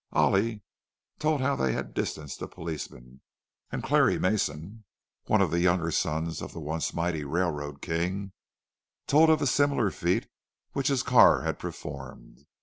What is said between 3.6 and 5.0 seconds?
and Clarrie Mason